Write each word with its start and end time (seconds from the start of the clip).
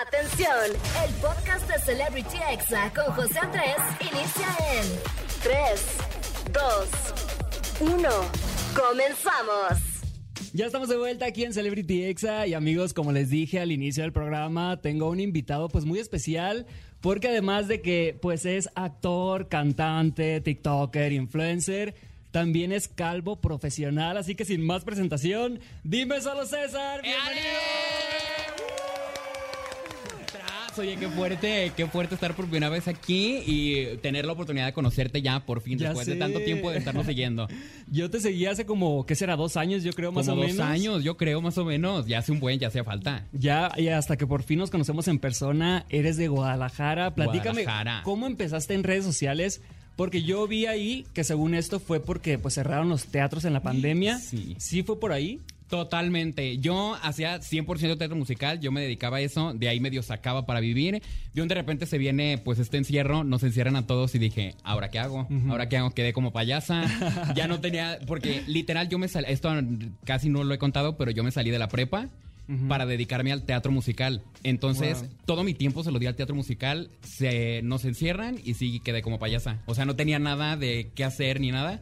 Atención, 0.00 0.48
el 1.06 1.14
podcast 1.16 1.68
de 1.68 1.78
Celebrity 1.80 2.38
Exa 2.50 2.90
con 2.94 3.12
José 3.14 3.38
Andrés 3.40 3.76
inicia 4.00 4.48
en 4.72 4.86
3, 5.42 5.98
2, 7.78 7.92
1. 7.92 8.08
Comenzamos. 8.74 9.78
Ya 10.54 10.64
estamos 10.64 10.88
de 10.88 10.96
vuelta 10.96 11.26
aquí 11.26 11.44
en 11.44 11.52
Celebrity 11.52 12.04
Exa 12.04 12.46
y 12.46 12.54
amigos, 12.54 12.94
como 12.94 13.12
les 13.12 13.28
dije 13.28 13.60
al 13.60 13.70
inicio 13.70 14.02
del 14.02 14.14
programa, 14.14 14.80
tengo 14.80 15.10
un 15.10 15.20
invitado 15.20 15.68
pues 15.68 15.84
muy 15.84 15.98
especial 15.98 16.64
porque 17.02 17.28
además 17.28 17.68
de 17.68 17.82
que 17.82 18.18
pues 18.22 18.46
es 18.46 18.70
actor, 18.74 19.48
cantante, 19.48 20.40
TikToker, 20.40 21.12
influencer, 21.12 21.94
también 22.30 22.72
es 22.72 22.88
calvo 22.88 23.42
profesional, 23.42 24.16
así 24.16 24.34
que 24.36 24.46
sin 24.46 24.64
más 24.64 24.84
presentación, 24.84 25.60
dime 25.84 26.22
solo 26.22 26.46
César, 26.46 27.02
bienvenido. 27.02 28.01
Oye, 30.78 30.96
qué 30.96 31.08
fuerte, 31.08 31.72
qué 31.76 31.86
fuerte 31.86 32.14
estar 32.14 32.34
por 32.34 32.46
primera 32.46 32.70
vez 32.70 32.88
aquí 32.88 33.40
y 33.46 33.96
tener 33.98 34.24
la 34.24 34.32
oportunidad 34.32 34.66
de 34.66 34.72
conocerte 34.72 35.20
ya 35.20 35.40
por 35.40 35.60
fin, 35.60 35.78
Ya 35.78 35.88
después 35.88 36.06
sé. 36.06 36.14
de 36.14 36.18
tanto 36.18 36.40
tiempo 36.40 36.70
de 36.70 36.78
estarnos 36.78 37.04
siguiendo. 37.06 37.46
Yo 37.90 38.10
te 38.10 38.20
seguí 38.20 38.46
hace 38.46 38.64
como, 38.64 39.04
¿qué 39.04 39.14
será? 39.14 39.36
Dos 39.36 39.56
años, 39.58 39.82
yo 39.84 39.92
creo, 39.92 40.12
más 40.12 40.26
Como 40.26 40.40
o 40.40 40.44
dos 40.44 40.52
menos. 40.52 40.66
años, 40.66 41.04
yo 41.04 41.16
creo, 41.18 41.42
más 41.42 41.58
o 41.58 41.64
menos. 41.64 42.06
Ya 42.06 42.18
hace 42.20 42.32
un 42.32 42.40
buen, 42.40 42.58
ya 42.58 42.68
hacía 42.68 42.84
falta. 42.84 43.26
Ya, 43.32 43.70
y 43.76 43.88
hasta 43.88 44.16
que 44.16 44.26
por 44.26 44.42
fin 44.44 44.58
nos 44.60 44.70
conocemos 44.70 45.08
en 45.08 45.18
persona, 45.18 45.84
eres 45.90 46.16
de 46.16 46.28
Guadalajara. 46.28 47.14
Platícame, 47.14 47.64
Guadalajara. 47.64 48.00
¿cómo 48.04 48.26
empezaste 48.26 48.72
en 48.74 48.82
redes 48.82 49.04
sociales? 49.04 49.60
Porque 49.96 50.22
yo 50.22 50.46
vi 50.48 50.64
ahí 50.64 51.04
que 51.12 51.22
según 51.22 51.54
esto 51.54 51.78
fue 51.80 52.00
porque 52.00 52.38
pues 52.38 52.54
cerraron 52.54 52.88
los 52.88 53.04
teatros 53.06 53.44
en 53.44 53.52
la 53.52 53.60
pandemia. 53.60 54.18
Sí. 54.18 54.56
¿Sí 54.58 54.82
fue 54.82 54.98
por 54.98 55.12
ahí? 55.12 55.38
Totalmente. 55.72 56.58
Yo 56.58 56.98
hacía 57.02 57.40
100% 57.40 57.96
teatro 57.96 58.14
musical, 58.14 58.60
yo 58.60 58.70
me 58.70 58.82
dedicaba 58.82 59.16
a 59.16 59.20
eso, 59.22 59.54
de 59.54 59.70
ahí 59.70 59.80
medio 59.80 60.02
sacaba 60.02 60.44
para 60.44 60.60
vivir. 60.60 61.00
De 61.32 61.40
un 61.40 61.48
de 61.48 61.54
repente 61.54 61.86
se 61.86 61.96
viene 61.96 62.36
pues 62.36 62.58
este 62.58 62.76
encierro, 62.76 63.24
nos 63.24 63.42
encierran 63.42 63.76
a 63.76 63.86
todos 63.86 64.14
y 64.14 64.18
dije, 64.18 64.54
¿ahora 64.64 64.90
qué 64.90 64.98
hago? 64.98 65.26
¿Ahora 65.48 65.70
qué 65.70 65.78
hago? 65.78 65.92
Quedé 65.92 66.12
como 66.12 66.30
payasa. 66.30 66.84
ya 67.34 67.48
no 67.48 67.62
tenía, 67.62 67.98
porque 68.06 68.42
literal 68.46 68.90
yo 68.90 68.98
me 68.98 69.08
salí, 69.08 69.28
esto 69.30 69.48
casi 70.04 70.28
no 70.28 70.44
lo 70.44 70.52
he 70.52 70.58
contado, 70.58 70.98
pero 70.98 71.10
yo 71.10 71.24
me 71.24 71.30
salí 71.30 71.48
de 71.50 71.58
la 71.58 71.68
prepa. 71.68 72.10
Para 72.68 72.84
dedicarme 72.84 73.32
al 73.32 73.44
teatro 73.44 73.72
musical. 73.72 74.20
Entonces, 74.42 75.00
Wow. 75.00 75.10
todo 75.24 75.42
mi 75.42 75.54
tiempo 75.54 75.84
se 75.84 75.90
lo 75.90 75.98
di 75.98 76.04
al 76.04 76.16
teatro 76.16 76.34
musical. 76.34 76.90
Se, 77.00 77.62
nos 77.62 77.86
encierran 77.86 78.36
y 78.44 78.54
sí 78.54 78.78
quedé 78.80 79.00
como 79.00 79.18
payasa. 79.18 79.62
O 79.64 79.74
sea, 79.74 79.86
no 79.86 79.96
tenía 79.96 80.18
nada 80.18 80.58
de 80.58 80.90
qué 80.94 81.04
hacer 81.04 81.40
ni 81.40 81.50
nada. 81.50 81.80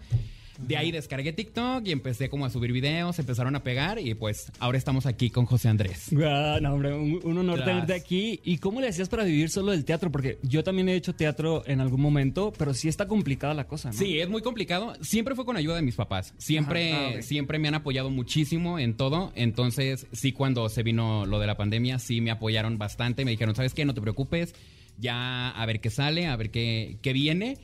De 0.67 0.77
ahí 0.77 0.91
descargué 0.93 1.33
TikTok 1.33 1.87
y 1.87 1.93
empecé 1.93 2.29
como 2.29 2.47
a 2.47 2.51
subir 2.51 2.73
videos, 2.73 3.19
empezaron 3.19 3.57
a 3.57 3.63
pegar 3.63 3.99
y 3.99 4.15
pues 4.15 4.53
ahora 4.59 4.79
estamos 4.79 5.07
aquí 5.07 5.31
con 5.31 5.47
José 5.47 5.69
Andrés. 5.69 6.09
Guau, 6.11 6.61
no, 6.61 6.75
hombre, 6.75 6.95
un, 6.95 7.21
un 7.23 7.39
honor 7.39 7.57
Tras. 7.57 7.69
tenerte 7.69 7.95
aquí. 7.95 8.41
¿Y 8.45 8.59
cómo 8.59 8.81
le 8.81 8.89
hacías 8.89 9.09
para 9.09 9.25
vivir 9.25 9.51
solo 9.51 9.73
del 9.73 9.85
teatro? 9.85 10.11
Porque 10.13 10.39
yo 10.43 10.63
también 10.63 10.89
he 10.89 10.95
hecho 10.95 11.15
teatro 11.15 11.63
en 11.67 11.81
algún 11.81 12.01
momento, 12.01 12.53
pero 12.57 12.75
sí 12.75 12.89
está 12.89 13.07
complicada 13.09 13.55
la 13.55 13.67
cosa, 13.67 13.89
¿no? 13.91 13.95
Sí, 13.95 14.21
es 14.21 14.29
muy 14.29 14.43
complicado. 14.43 14.93
Siempre 15.01 15.35
fue 15.35 15.45
con 15.45 15.57
ayuda 15.57 15.77
de 15.77 15.83
mis 15.83 15.95
papás. 15.97 16.35
Siempre, 16.39 16.93
ah, 16.93 17.23
siempre 17.23 17.59
me 17.59 17.69
han 17.69 17.75
apoyado 17.75 18.11
muchísimo 18.11 18.79
en 18.79 18.95
todo. 18.95 19.33
Entonces, 19.35 20.07
sí, 20.13 20.33
cuando 20.33 20.69
se 20.69 20.83
vino 20.83 21.27
lo 21.27 21.39
de 21.39 21.47
la 21.47 21.57
pandemia, 21.57 21.99
sí 21.99 22.21
me 22.21 22.31
apoyaron 22.31 22.79
bastante. 22.79 23.25
Me 23.25 23.31
dijeron, 23.33 23.55
¿sabes 23.55 23.75
qué? 23.75 23.85
No 23.85 23.95
te 23.95 24.01
preocupes. 24.01 24.55
Ya 25.01 25.51
a 25.51 25.67
ver 25.67 25.81
qué 25.81 25.91
sale, 25.91 26.27
a 26.27 26.37
ver 26.37 26.51
qué, 26.51 26.99
qué 27.03 27.13
viene. 27.13 27.59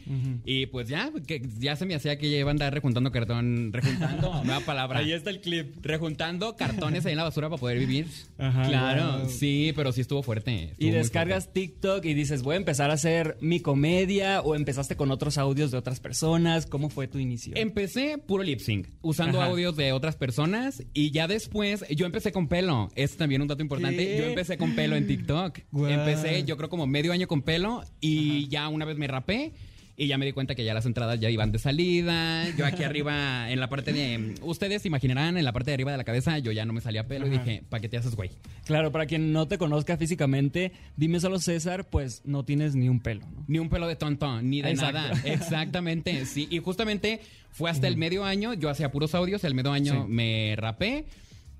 Y 0.44 0.66
pues 0.66 0.88
ya, 0.88 1.10
que 1.26 1.42
ya 1.58 1.76
se 1.76 1.86
me 1.86 1.94
hacía 1.94 2.18
que 2.18 2.30
ya 2.30 2.38
iba 2.38 2.50
a 2.50 2.52
andar 2.52 2.72
rejuntando 2.72 3.12
cartón, 3.12 3.72
rejuntando, 3.72 4.42
nueva 4.44 4.60
palabra. 4.60 5.00
Ahí 5.00 5.12
está 5.12 5.30
el 5.30 5.40
clip. 5.40 5.84
Rejuntando 5.84 6.56
cartones 6.56 7.04
ahí 7.06 7.12
en 7.12 7.18
la 7.18 7.24
basura 7.24 7.48
para 7.48 7.60
poder 7.60 7.78
vivir. 7.78 8.06
Ajá, 8.38 8.68
claro, 8.68 9.18
wow. 9.20 9.30
sí, 9.30 9.72
pero 9.76 9.92
sí 9.92 10.00
estuvo 10.00 10.22
fuerte. 10.22 10.70
estuvo 10.70 10.88
Y 10.88 10.90
descargas 10.90 11.52
TikTok 11.52 12.04
y 12.04 12.14
dices, 12.14 12.42
voy 12.42 12.54
a 12.54 12.56
empezar 12.56 12.90
a 12.90 12.94
hacer 12.94 13.36
mi 13.40 13.60
comedia 13.60 14.40
o 14.40 14.54
empezaste 14.54 14.96
con 14.96 15.10
otros 15.10 15.38
audios 15.38 15.70
de 15.70 15.78
otras 15.78 16.00
personas. 16.00 16.66
¿Cómo 16.66 16.88
fue 16.88 17.08
tu 17.08 17.18
inicio? 17.18 17.54
Empecé 17.56 18.18
puro 18.18 18.42
lip 18.42 18.60
sync, 18.60 18.88
usando 19.02 19.40
Ajá. 19.40 19.50
audios 19.50 19.76
de 19.76 19.92
otras 19.92 20.16
personas 20.16 20.82
y 20.94 21.10
ya 21.10 21.26
después 21.28 21.84
yo 21.90 22.06
empecé 22.06 22.32
con 22.32 22.48
pelo. 22.48 22.90
Es 22.94 23.16
también 23.16 23.42
un 23.42 23.48
dato 23.48 23.62
importante. 23.62 23.96
¿Qué? 23.96 24.18
Yo 24.18 24.24
empecé 24.24 24.56
con 24.58 24.74
pelo 24.74 24.96
en 24.96 25.06
TikTok. 25.06 25.58
Guau. 25.70 25.90
Empecé 25.90 26.44
yo 26.44 26.56
creo 26.56 26.68
como 26.68 26.86
medio 26.86 27.12
año 27.12 27.25
con 27.26 27.42
pelo 27.42 27.82
y 28.00 28.48
ya 28.48 28.68
una 28.68 28.84
vez 28.84 28.96
me 28.98 29.06
rapé. 29.06 29.52
Y 29.98 30.08
ya 30.08 30.18
me 30.18 30.26
di 30.26 30.32
cuenta 30.32 30.54
que 30.54 30.62
ya 30.62 30.74
las 30.74 30.84
entradas 30.84 31.18
ya 31.20 31.30
iban 31.30 31.52
de 31.52 31.58
salida. 31.58 32.44
Yo 32.58 32.66
aquí 32.66 32.82
arriba, 32.84 33.50
en 33.50 33.58
la 33.60 33.70
parte 33.70 33.94
de. 33.94 34.34
Ustedes 34.42 34.84
imaginarán, 34.84 35.38
en 35.38 35.44
la 35.46 35.52
parte 35.54 35.70
de 35.70 35.74
arriba 35.74 35.90
de 35.90 35.96
la 35.96 36.04
cabeza, 36.04 36.38
yo 36.38 36.52
ya 36.52 36.66
no 36.66 36.74
me 36.74 36.82
salía 36.82 37.08
pelo 37.08 37.26
y 37.26 37.30
Ajá. 37.34 37.42
dije, 37.42 37.62
¿para 37.66 37.80
qué 37.80 37.88
te 37.88 37.96
haces, 37.96 38.14
güey? 38.14 38.28
Claro, 38.66 38.92
para 38.92 39.06
quien 39.06 39.32
no 39.32 39.48
te 39.48 39.56
conozca 39.56 39.96
físicamente, 39.96 40.72
dime 40.98 41.18
solo 41.18 41.38
César, 41.38 41.88
pues 41.88 42.20
no 42.26 42.44
tienes 42.44 42.74
ni 42.74 42.90
un 42.90 43.00
pelo, 43.00 43.22
¿no? 43.26 43.44
Ni 43.48 43.58
un 43.58 43.70
pelo 43.70 43.86
de 43.88 43.96
tonto, 43.96 44.42
ni 44.42 44.60
de 44.60 44.68
Exacto. 44.72 44.98
nada. 44.98 45.18
Exactamente, 45.24 46.26
sí. 46.26 46.46
Y 46.50 46.58
justamente 46.58 47.20
fue 47.50 47.70
hasta 47.70 47.88
el 47.88 47.96
medio 47.96 48.22
año, 48.26 48.52
yo 48.52 48.68
hacía 48.68 48.90
puros 48.92 49.14
audios, 49.14 49.44
el 49.44 49.54
medio 49.54 49.72
año 49.72 50.04
Sí. 50.06 50.12
me 50.12 50.56
rapé 50.58 51.06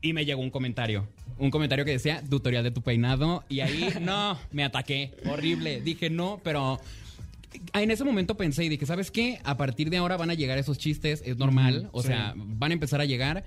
y 0.02 0.12
me 0.12 0.26
llegó 0.26 0.42
un 0.42 0.50
comentario. 0.50 1.08
Un 1.38 1.50
comentario 1.50 1.84
que 1.84 1.92
decía, 1.92 2.22
tutorial 2.28 2.64
de 2.64 2.70
tu 2.70 2.82
peinado. 2.82 3.44
Y 3.48 3.60
ahí, 3.60 3.88
no, 4.00 4.38
me 4.52 4.64
ataqué. 4.64 5.12
Horrible. 5.26 5.80
Dije, 5.80 6.10
no, 6.10 6.40
pero... 6.42 6.80
En 7.72 7.90
ese 7.90 8.04
momento 8.04 8.36
pensé 8.36 8.64
y 8.64 8.68
dije, 8.68 8.84
¿sabes 8.84 9.10
qué? 9.10 9.38
A 9.44 9.56
partir 9.56 9.88
de 9.88 9.96
ahora 9.96 10.18
van 10.18 10.28
a 10.28 10.34
llegar 10.34 10.58
esos 10.58 10.76
chistes, 10.76 11.22
es 11.24 11.38
normal. 11.38 11.88
O 11.92 12.02
sí. 12.02 12.08
sea, 12.08 12.34
van 12.36 12.70
a 12.70 12.74
empezar 12.74 13.00
a 13.00 13.06
llegar. 13.06 13.44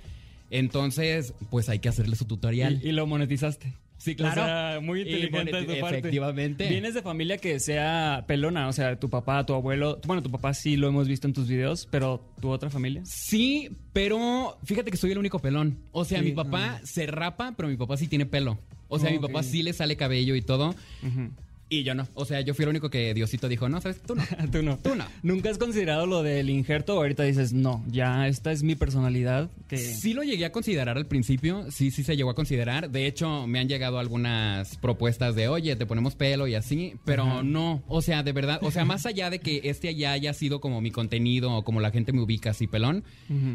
Entonces, 0.50 1.34
pues 1.52 1.70
hay 1.70 1.78
que 1.78 1.90
hacerle 1.90 2.16
su 2.16 2.26
tutorial. 2.26 2.80
Y, 2.84 2.90
y 2.90 2.92
lo 2.92 3.06
monetizaste. 3.06 3.72
Sí, 4.00 4.16
claro. 4.16 4.42
O 4.42 4.46
sea, 4.46 4.80
muy 4.82 5.02
inteligente 5.02 5.52
de 5.58 5.76
tu 5.76 5.82
parte. 5.82 5.98
efectivamente. 6.00 6.68
Vienes 6.70 6.94
de 6.94 7.02
familia 7.02 7.38
que 7.38 7.60
sea 7.60 8.24
pelona, 8.28 8.68
o 8.70 8.74
sea, 8.74 8.98
tu 8.98 9.10
papá, 9.10 9.46
tu 9.46 9.54
abuelo. 9.54 10.00
Bueno, 10.08 10.24
tu 10.24 10.32
papá 10.32 10.54
sí 10.54 10.78
lo 10.78 10.88
hemos 10.88 11.08
visto 11.08 11.28
en 11.28 11.34
tus 11.34 11.48
videos, 11.50 11.86
pero 11.92 12.26
tu 12.42 12.50
otra 12.50 12.70
familia. 12.70 13.02
Sí, 13.06 13.70
pero 13.94 14.58
fíjate 14.64 14.90
que 14.90 14.96
soy 14.98 15.12
el 15.12 15.18
único 15.18 15.40
pelón. 15.40 15.78
O 15.92 16.06
sea, 16.06 16.20
Sí, 16.20 16.26
mi 16.26 16.32
papá 16.32 16.80
se 16.84 17.06
rapa, 17.08 17.54
pero 17.58 17.68
mi 17.70 17.76
papá 17.76 17.98
sí 17.98 18.08
tiene 18.08 18.26
pelo. 18.26 18.58
O 18.88 18.98
sea, 19.00 19.10
Oh, 19.10 19.12
mi 19.12 19.20
papá 19.20 19.44
sí 19.44 19.62
le 19.64 19.74
sale 19.74 19.96
cabello 19.98 20.34
y 20.36 20.42
todo. 20.42 20.70
Ujú. 21.04 21.30
Y 21.72 21.84
yo 21.84 21.94
no. 21.94 22.08
O 22.16 22.26
sea, 22.26 22.42
yo 22.42 22.56
fui 22.56 22.64
el 22.64 22.70
único 22.70 22.90
que 22.90 23.14
Diosito 23.14 23.48
dijo, 23.48 23.70
no, 23.70 23.80
¿sabes? 23.80 24.02
Tú 24.02 24.16
no. 24.16 24.24
Tú 24.52 24.64
no. 24.64 24.78
Tú 24.80 24.96
no. 24.96 25.06
¿Nunca 25.22 25.52
has 25.52 25.60
considerado 25.60 26.08
lo 26.08 26.24
del 26.24 26.50
injerto 26.50 26.94
ahorita 26.94 27.22
dices, 27.24 27.54
no, 27.54 27.84
ya 27.88 28.28
esta 28.28 28.52
es 28.52 28.64
mi 28.64 28.76
personalidad? 28.76 29.52
Que... 29.68 29.78
Sí 29.78 30.14
lo 30.16 30.24
llegué 30.24 30.46
a 30.46 30.52
considerar 30.52 30.98
al 30.98 31.06
principio, 31.06 31.70
sí, 31.70 31.92
sí 31.92 32.04
se 32.04 32.18
llegó 32.18 32.32
a 32.32 32.36
considerar. 32.36 32.90
De 32.90 33.06
hecho, 33.06 33.46
me 33.46 33.60
han 33.60 33.68
llegado 33.70 34.00
algunas 34.00 34.78
propuestas 34.78 35.36
de, 35.36 35.48
oye, 35.48 35.76
te 35.76 35.86
ponemos 35.86 36.16
pelo 36.16 36.48
y 36.48 36.56
así, 36.56 36.96
pero 37.06 37.22
Ajá. 37.24 37.44
no, 37.44 37.84
o 37.88 38.02
sea, 38.02 38.24
de 38.24 38.32
verdad, 38.32 38.58
o 38.64 38.72
sea, 38.72 38.84
más 38.84 39.06
allá 39.06 39.30
de 39.30 39.38
que 39.40 39.62
este 39.66 39.94
ya 39.94 40.12
haya 40.14 40.34
sido 40.34 40.60
como 40.62 40.82
mi 40.82 40.90
contenido 40.90 41.54
o 41.54 41.64
como 41.64 41.82
la 41.82 41.92
gente 41.92 42.14
me 42.14 42.22
ubica 42.22 42.50
así 42.50 42.66
pelón, 42.66 43.04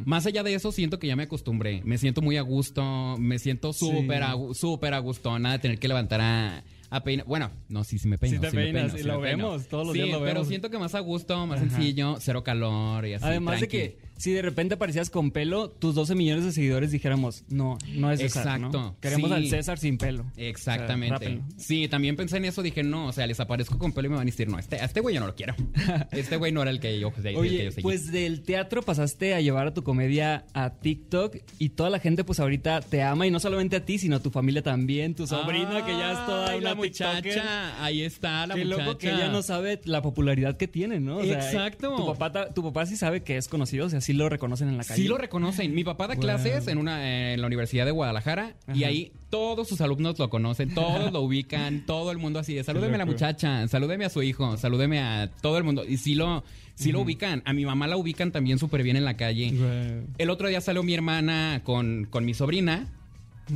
más 0.04 0.24
allá 0.26 0.44
de 0.44 0.54
eso 0.54 0.70
siento 0.70 1.00
que 1.00 1.08
ya 1.08 1.16
me 1.16 1.24
acostumbré, 1.24 1.82
me 1.84 1.98
siento 1.98 2.22
muy 2.22 2.36
a 2.36 2.42
gusto, 2.42 3.16
me 3.18 3.40
siento 3.40 3.72
Sí. 3.72 3.86
súper 3.90 4.22
a, 4.22 4.34
gu- 4.36 4.54
súper 4.54 4.94
a 4.94 4.98
gusto, 5.00 5.36
nada 5.40 5.56
de 5.56 5.62
tener 5.62 5.78
que 5.80 5.88
levantar 5.88 6.20
a... 6.20 6.62
A 6.94 7.02
peinar. 7.02 7.26
Bueno, 7.26 7.50
no, 7.68 7.82
sí, 7.82 7.98
sí 7.98 8.06
me 8.06 8.18
peino. 8.18 8.36
Sí 8.36 8.40
te 8.40 8.56
me 8.56 8.62
peinas, 8.62 8.82
peino, 8.92 8.98
y 8.98 9.02
sí 9.02 9.06
lo 9.08 9.20
vemos, 9.20 9.66
todos 9.66 9.84
los 9.84 9.94
Sí, 9.96 10.02
días 10.02 10.16
lo 10.16 10.24
pero 10.24 10.44
siento 10.44 10.70
que 10.70 10.78
más 10.78 10.94
a 10.94 11.00
gusto, 11.00 11.44
más 11.44 11.60
Ajá. 11.60 11.68
sencillo, 11.68 12.16
cero 12.20 12.44
calor 12.44 13.04
y 13.04 13.14
así. 13.14 13.24
Además 13.24 13.60
de 13.60 13.66
tranqui. 13.66 13.76
que 13.76 13.98
si 14.16 14.32
de 14.32 14.42
repente 14.42 14.74
aparecías 14.74 15.10
con 15.10 15.30
pelo, 15.30 15.70
tus 15.70 15.94
12 15.94 16.14
millones 16.14 16.44
de 16.44 16.52
seguidores 16.52 16.90
dijéramos, 16.90 17.44
no, 17.48 17.78
no 17.94 18.10
es 18.12 18.20
César, 18.20 18.60
¿no? 18.60 18.66
Exacto, 18.68 18.96
Queremos 19.00 19.30
sí. 19.30 19.34
al 19.36 19.48
César 19.48 19.78
sin 19.78 19.98
pelo. 19.98 20.24
Exactamente. 20.36 21.14
O 21.14 21.18
sea, 21.18 21.28
rápenlo. 21.28 21.44
sí, 21.56 21.88
también 21.88 22.16
pensé 22.16 22.36
en 22.36 22.44
eso, 22.44 22.62
dije, 22.62 22.82
no, 22.82 23.06
o 23.08 23.12
sea, 23.12 23.26
les 23.26 23.40
aparezco 23.40 23.78
con 23.78 23.92
pelo 23.92 24.06
y 24.06 24.10
me 24.10 24.16
van 24.16 24.22
a 24.22 24.30
decir, 24.30 24.48
no, 24.48 24.58
este, 24.58 24.76
a 24.80 24.84
este 24.84 25.00
güey 25.00 25.14
yo 25.14 25.20
no 25.20 25.26
lo 25.26 25.34
quiero. 25.34 25.54
Este 26.12 26.36
güey 26.36 26.52
no 26.52 26.62
era 26.62 26.70
el 26.70 26.80
que 26.80 26.98
yo, 27.00 27.08
el 27.16 27.22
que 27.22 27.36
Oye, 27.36 27.64
yo 27.64 27.70
seguí. 27.72 27.82
pues 27.82 28.10
del 28.12 28.42
teatro 28.42 28.82
pasaste 28.82 29.34
a 29.34 29.40
llevar 29.40 29.66
a 29.66 29.74
tu 29.74 29.82
comedia 29.82 30.46
a 30.54 30.70
TikTok 30.70 31.36
y 31.58 31.70
toda 31.70 31.90
la 31.90 31.98
gente 31.98 32.24
pues 32.24 32.40
ahorita 32.40 32.80
te 32.82 33.02
ama 33.02 33.26
y 33.26 33.30
no 33.30 33.40
solamente 33.40 33.76
a 33.76 33.84
ti, 33.84 33.98
sino 33.98 34.16
a 34.16 34.20
tu 34.20 34.30
familia 34.30 34.62
también, 34.62 35.14
tu 35.14 35.26
sobrina 35.26 35.84
que 35.84 35.92
ya 35.92 36.12
es 36.12 36.26
toda 36.26 36.46
la 36.60 36.74
TikToker. 36.74 36.76
muchacha, 36.76 37.84
ahí 37.84 38.02
está 38.02 38.46
la 38.46 38.54
Qué 38.54 38.64
muchacha. 38.64 38.84
loco 38.84 38.98
que 38.98 39.10
ella 39.10 39.28
no 39.28 39.42
sabe 39.42 39.80
la 39.84 40.02
popularidad 40.02 40.56
que 40.56 40.68
tiene, 40.68 41.00
¿no? 41.00 41.18
O 41.18 41.24
sea, 41.24 41.34
Exacto. 41.34 41.96
Tu 41.96 42.06
papá, 42.14 42.48
tu 42.54 42.62
papá 42.62 42.86
sí 42.86 42.96
sabe 42.96 43.22
que 43.22 43.36
es 43.36 43.48
conocido, 43.48 43.86
o 43.86 43.90
sea, 43.90 44.00
sí 44.04 44.12
lo 44.12 44.28
reconocen 44.28 44.68
en 44.68 44.76
la 44.76 44.84
calle. 44.84 45.02
Sí 45.02 45.08
lo 45.08 45.18
reconocen. 45.18 45.74
Mi 45.74 45.84
papá 45.84 46.06
da 46.06 46.14
Wow. 46.14 46.20
clases 46.22 46.68
en 46.68 46.78
una 46.78 47.32
en 47.32 47.40
la 47.40 47.46
Universidad 47.46 47.84
de 47.84 47.90
Guadalajara 47.90 48.54
y 48.72 48.84
ahí 48.84 49.12
todos 49.30 49.68
sus 49.68 49.80
alumnos 49.80 50.18
lo 50.18 50.30
conocen, 50.30 50.74
todos 50.74 51.12
lo 51.12 51.20
ubican, 51.22 51.84
todo 51.86 52.10
el 52.12 52.18
mundo 52.18 52.38
así 52.38 52.54
de 52.54 52.62
salúdeme 52.64 52.94
a 52.94 52.98
la 52.98 53.06
muchacha, 53.06 53.66
salúdeme 53.68 54.04
a 54.04 54.10
su 54.10 54.22
hijo, 54.22 54.56
salúdeme 54.56 55.00
a 55.00 55.30
todo 55.40 55.58
el 55.58 55.64
mundo 55.64 55.84
y 55.84 55.96
sí 55.96 56.14
lo 56.14 56.44
sí 56.76 56.92
lo 56.92 57.00
ubican. 57.00 57.42
A 57.44 57.52
mi 57.52 57.64
mamá 57.64 57.86
la 57.88 57.96
ubican 57.96 58.30
también 58.32 58.58
súper 58.58 58.82
bien 58.82 58.96
en 58.96 59.04
la 59.04 59.16
calle. 59.16 59.50
Wow. 59.52 60.06
El 60.18 60.30
otro 60.30 60.48
día 60.48 60.60
salió 60.60 60.82
mi 60.82 60.94
hermana 60.94 61.60
con, 61.64 62.06
con 62.10 62.24
mi 62.24 62.34
sobrina 62.34 62.88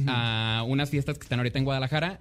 a 0.06 0.64
unas 0.66 0.90
fiestas 0.90 1.18
que 1.18 1.24
están 1.24 1.38
ahorita 1.38 1.58
en 1.58 1.64
Guadalajara 1.64 2.20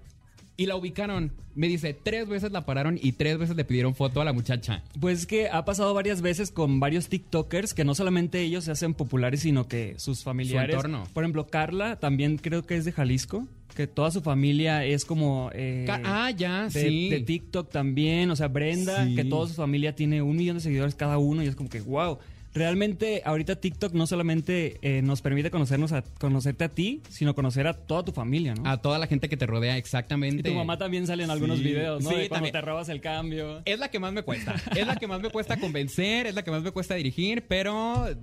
Y 0.58 0.66
la 0.66 0.76
ubicaron. 0.76 1.32
Me 1.54 1.68
dice, 1.68 1.94
tres 1.94 2.28
veces 2.28 2.52
la 2.52 2.66
pararon 2.66 3.00
y 3.02 3.12
tres 3.14 3.38
veces 3.38 3.56
le 3.56 3.64
pidieron 3.64 3.94
foto 3.96 4.22
a 4.22 4.26
la 4.26 4.34
muchacha. 4.34 4.84
Pues 5.00 5.20
es 5.20 5.26
que 5.28 5.50
ha 5.50 5.66
pasado 5.66 5.94
varias 5.94 6.22
veces 6.22 6.52
con 6.52 6.80
varios 6.80 7.08
TikTokers 7.10 7.74
que 7.76 7.84
no 7.84 7.94
solamente 7.96 8.42
ellos 8.42 8.64
se 8.64 8.72
hacen 8.72 8.94
populares, 8.96 9.42
sino 9.42 9.68
que 9.68 9.96
sus 9.98 10.24
familiares. 10.24 10.76
entorno. 10.76 11.04
Por 11.14 11.24
ejemplo, 11.24 11.48
Carla 11.48 12.00
también 12.00 12.38
creo 12.38 12.64
que 12.66 12.76
es 12.76 12.86
de 12.86 12.92
Jalisco, 12.92 13.48
que 13.76 13.86
toda 13.88 14.10
su 14.12 14.22
familia 14.22 14.84
es 14.84 15.06
como. 15.06 15.52
eh, 15.54 15.86
ah, 16.04 16.32
ya, 16.32 16.64
de, 16.70 16.72
sí. 16.72 17.10
de 17.10 17.20
TikTok 17.22 17.70
también. 17.72 18.30
O 18.32 18.36
sea, 18.36 18.48
Brenda, 18.48 19.06
Sí. 19.06 19.16
que 19.16 19.24
toda 19.26 19.48
su 19.48 19.54
familia 19.54 19.96
tiene 19.96 20.22
un 20.24 20.36
millón 20.38 20.58
de 20.58 20.62
seguidores 20.64 20.96
cada 20.96 21.18
uno 21.20 21.44
y 21.44 21.48
es 21.48 21.56
como 21.56 21.70
que, 21.70 21.82
wow. 21.82 22.18
Realmente, 22.54 23.22
ahorita 23.24 23.58
TikTok 23.58 23.94
no 23.94 24.08
solamente 24.08 24.80
eh, 24.82 25.02
nos 25.04 25.22
permite 25.22 25.52
conocernos 25.52 25.92
a, 25.92 26.02
conocerte 26.02 26.64
a 26.64 26.70
ti, 26.70 27.02
sino 27.10 27.36
conocer 27.36 27.68
a 27.68 27.74
toda 27.74 28.04
tu 28.04 28.12
familia, 28.12 28.56
¿no? 28.56 28.68
A 28.68 28.78
toda 28.82 28.98
la 28.98 29.06
gente 29.06 29.30
que 29.30 29.38
te 29.38 29.46
rodea, 29.46 29.78
exactamente. 29.78 30.40
y 30.50 30.52
tu 30.54 30.58
mamá 30.58 30.78
también 30.78 31.06
sale 31.06 31.24
en 31.24 31.30
algunos 31.30 31.60
Sí. 31.60 31.64
videos, 31.66 32.04
¿no? 32.04 32.10
Sí, 32.10 32.16
de 32.16 32.30
cuando 32.30 32.48
también. 32.48 32.54
te 32.54 32.62
robas 32.62 32.90
el 32.90 33.00
cambio. 33.02 33.62
Es 33.66 33.78
la 33.80 33.90
que 33.90 34.00
más 34.00 34.12
me 34.14 34.24
cuesta. 34.24 34.56
Es 34.76 34.88
la 34.88 34.96
que 34.96 35.08
más 35.08 35.22
me 35.22 35.30
cuesta 35.30 35.58
convencer, 35.60 36.26
es 36.28 36.36
la 36.36 36.44
que 36.44 36.52
más 36.52 36.64
me 36.64 36.72
cuesta 36.72 36.96
dirigir, 36.96 37.46
pero 37.48 38.08
eh, 38.08 38.16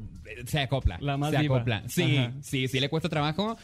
se 0.47 0.59
acopla. 0.61 0.99
La 1.01 1.17
más 1.17 1.31
se 1.31 1.37
acopla. 1.39 1.85
Sí, 1.89 2.17
Ajá. 2.17 2.33
sí, 2.43 2.67
sí 2.67 2.81
le 2.81 2.89
cuesta 2.89 3.09
trabajo, 3.09 3.57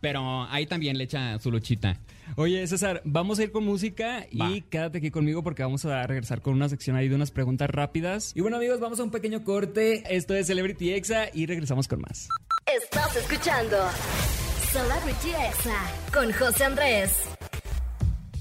pero 0.00 0.44
ahí 0.44 0.66
también 0.66 0.98
le 0.98 1.04
echa 1.04 1.38
su 1.38 1.50
luchita. 1.50 1.98
Oye, 2.36 2.66
César, 2.66 3.02
vamos 3.04 3.38
a 3.38 3.44
ir 3.44 3.52
con 3.52 3.64
música 3.64 4.26
y 4.30 4.62
quédate 4.62 4.98
aquí 4.98 5.10
conmigo 5.10 5.42
porque 5.42 5.62
vamos 5.62 5.84
a 5.84 6.06
regresar 6.06 6.42
con 6.42 6.54
una 6.54 6.68
sección 6.68 6.96
ahí 6.96 7.08
de 7.08 7.14
unas 7.14 7.30
preguntas 7.30 7.70
rápidas. 7.70 8.32
Y 8.34 8.40
bueno, 8.40 8.56
amigos, 8.56 8.80
vamos 8.80 9.00
a 9.00 9.04
un 9.04 9.10
pequeño 9.10 9.44
corte. 9.44 10.02
Esto 10.08 10.34
es 10.34 10.46
Celebrity 10.46 10.92
Exa 10.92 11.28
y 11.32 11.46
regresamos 11.46 11.88
con 11.88 12.00
más. 12.00 12.28
Estás 12.66 13.16
escuchando 13.16 13.76
Celebrity 14.72 15.30
Exa 15.30 15.80
con 16.12 16.32
José 16.32 16.64
Andrés. 16.64 17.37